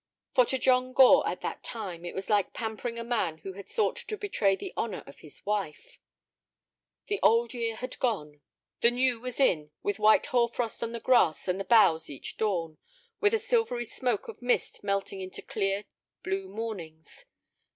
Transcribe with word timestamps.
For 0.33 0.45
to 0.45 0.57
John 0.57 0.93
Gore 0.93 1.29
at 1.29 1.41
that 1.41 1.61
time 1.63 2.05
it 2.05 2.15
was 2.15 2.27
like 2.27 2.53
pampering 2.55 2.97
a 2.97 3.03
man 3.03 3.37
who 3.37 3.53
had 3.53 3.69
sought 3.69 3.97
to 3.97 4.17
betray 4.17 4.55
the 4.55 4.73
honor 4.75 5.03
of 5.05 5.19
his 5.19 5.45
wife. 5.45 5.99
The 7.05 7.19
old 7.21 7.53
year 7.53 7.75
had 7.75 7.99
gone; 7.99 8.41
the 8.79 8.89
new 8.89 9.19
was 9.19 9.39
in 9.39 9.69
with 9.83 9.99
white 9.99 10.25
hoar 10.25 10.49
frost 10.49 10.81
on 10.81 10.91
the 10.93 10.99
grass 10.99 11.47
and 11.47 11.59
the 11.59 11.63
boughs 11.65 12.09
each 12.09 12.37
dawn, 12.37 12.79
and 13.21 13.33
a 13.35 13.37
silvery 13.37 13.85
smoke 13.85 14.27
of 14.27 14.41
mist 14.41 14.83
melting 14.83 15.21
into 15.21 15.43
clear 15.43 15.85
blue 16.23 16.49
mornings. 16.49 17.27